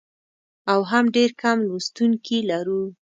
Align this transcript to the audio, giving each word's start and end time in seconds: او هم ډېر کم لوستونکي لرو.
او 0.71 0.79
هم 0.91 1.05
ډېر 1.15 1.31
کم 1.41 1.57
لوستونکي 1.69 2.37
لرو. 2.49 2.81